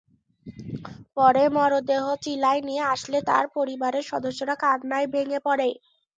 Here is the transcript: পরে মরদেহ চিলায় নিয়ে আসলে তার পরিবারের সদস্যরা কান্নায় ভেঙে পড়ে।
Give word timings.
পরে 1.17 1.43
মরদেহ 1.55 2.03
চিলায় 2.23 2.61
নিয়ে 2.67 2.83
আসলে 2.93 3.19
তার 3.29 3.45
পরিবারের 3.55 4.05
সদস্যরা 4.11 4.55
কান্নায় 4.63 5.07
ভেঙে 5.13 5.39
পড়ে। 5.45 5.69